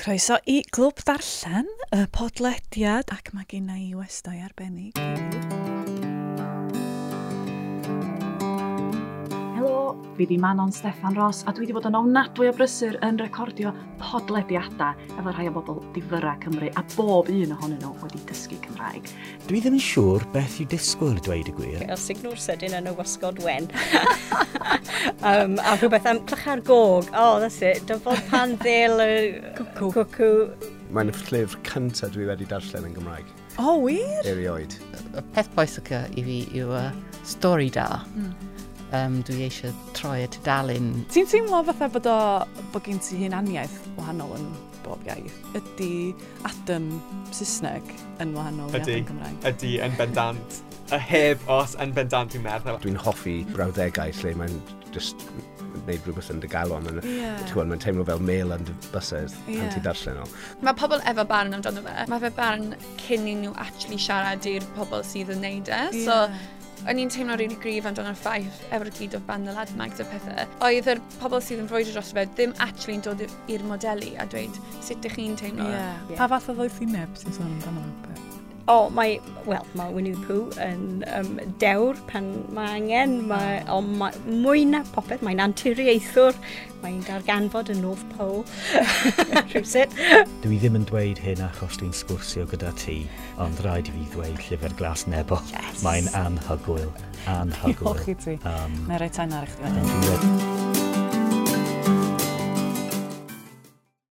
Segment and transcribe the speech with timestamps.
[0.00, 4.96] Croeso i Glwb Darllen, y podlediad, ac mae gen i westau arbennig.
[10.26, 13.70] fi i Manon Steffan Ross a dwi wedi bod yn ofnadwy o brysur yn recordio
[14.02, 19.08] podlediadau efo rhai o bobl difyrra Cymru a bob un ohonyn nhw wedi dysgu Cymraeg.
[19.48, 21.84] Dwi ddim yn siŵr beth yw disgwyl dweud y gwir.
[21.86, 23.70] Fel signwr sydyn yn y wasgod wen.
[25.30, 27.08] um, a rhywbeth am clychar gog.
[27.14, 27.86] Oh, that's it.
[27.88, 29.10] Dyfod pan ddil y...
[29.56, 30.04] Cwcw.
[30.18, 30.70] Cwcw.
[30.90, 33.32] Mae'n llyfr cyntaf dwi wedi darllen yn Gymraeg.
[33.56, 34.28] O, oh, wir?
[34.28, 34.76] Erioed.
[35.16, 36.88] Y peth pwysica i fi yw uh,
[37.24, 37.88] stori da.
[38.12, 38.49] Mm
[38.96, 40.90] um, dwi eisiau troi y tudalun.
[41.12, 42.18] Ti'n teimlo fatha bod o
[42.72, 44.48] bod gen ti hunaniaeth wahanol yn
[44.84, 45.38] bob iaith?
[45.58, 45.92] Ydy
[46.48, 46.90] Adam
[47.36, 49.46] Saesneg yn wahanol ydy, iaith yn Gymraeg?
[49.52, 50.60] Ydy, yn bendant.
[50.90, 52.78] y heb os yn bendant dwi'n meddwl.
[52.82, 54.60] Dwi'n hoffi brawddegau lle mae'n
[54.94, 55.22] just
[55.70, 56.88] wneud rhywbeth yn dy galon.
[57.06, 57.38] Yeah.
[57.54, 59.60] Mae'n teimlo fel mail yn dy bysedd yeah.
[59.60, 60.28] pan ti darllen o.
[60.66, 61.94] Mae pobl efo barn amdano fe.
[62.10, 62.72] Mae fe barn
[63.04, 65.84] cyn i nhw actually siarad i'r pobl sydd yn neud e.
[65.94, 66.00] Yeah.
[66.06, 66.18] So,
[66.88, 70.08] o'n i'n teimlo rili really grif amdano'r ffaith efo'r gyd o band y ladmags a
[70.08, 70.46] pethau.
[70.68, 74.28] Oedd yr pobl sydd yn frwydro dros fe ddim actually yn dod i'r modelu a
[74.32, 75.68] dweud sut ydych chi'n teimlo.
[75.68, 75.96] Yeah.
[76.08, 76.18] yeah.
[76.20, 78.39] Pa fath o ddoethineb sy'n sôn amdano?
[78.68, 83.94] o, mae, wel, mae Winnie the Pooh yn um, dewr pan mae angen, mae, ond
[84.00, 86.36] mae, mwy na popeth, mae'n anturiaethwr,
[86.84, 88.44] mae'n darganfod y North Pole,
[89.52, 89.94] rhywsit.
[90.44, 93.02] Dwi ddim yn dweud hyn achos dwi'n sgwrsio gyda ti,
[93.42, 95.40] ond rhaid i fi ddweud llyfr glas nebo.
[95.52, 95.84] Yes.
[95.86, 96.90] Mae'n anhygwyl,
[97.30, 97.94] anhygwyl.
[97.96, 98.40] Diolch i ti.
[98.44, 99.56] Um, Mae'n rhaid ta'n arach.
[99.60, 100.69] Thank you.